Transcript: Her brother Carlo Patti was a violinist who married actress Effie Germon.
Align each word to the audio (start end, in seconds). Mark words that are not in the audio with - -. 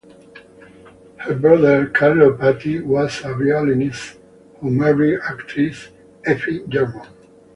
Her 1.17 1.35
brother 1.35 1.85
Carlo 1.87 2.35
Patti 2.35 2.79
was 2.79 3.19
a 3.23 3.35
violinist 3.35 4.17
who 4.59 4.71
married 4.71 5.19
actress 5.21 5.89
Effie 6.25 6.61
Germon. 6.67 7.05